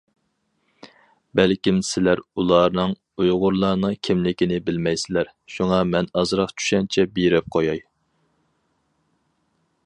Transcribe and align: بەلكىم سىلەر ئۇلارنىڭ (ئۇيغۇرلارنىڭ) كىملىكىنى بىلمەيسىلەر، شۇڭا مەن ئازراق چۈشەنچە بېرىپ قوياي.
بەلكىم 1.39 1.81
سىلەر 1.89 2.21
ئۇلارنىڭ 2.35 2.95
(ئۇيغۇرلارنىڭ) 3.25 3.93
كىملىكىنى 4.09 4.57
بىلمەيسىلەر، 4.71 5.29
شۇڭا 5.57 5.83
مەن 5.93 6.11
ئازراق 6.23 6.55
چۈشەنچە 6.63 7.07
بېرىپ 7.19 7.53
قوياي. 7.59 7.85